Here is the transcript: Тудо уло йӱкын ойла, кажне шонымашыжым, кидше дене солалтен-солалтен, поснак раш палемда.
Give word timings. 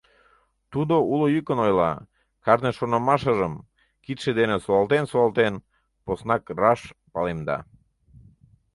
Тудо 0.71 0.95
уло 1.11 1.25
йӱкын 1.33 1.59
ойла, 1.65 1.93
кажне 2.45 2.71
шонымашыжым, 2.77 3.53
кидше 4.03 4.31
дене 4.39 4.55
солалтен-солалтен, 4.63 5.53
поснак 6.05 6.43
раш 6.61 6.81
палемда. 7.13 7.57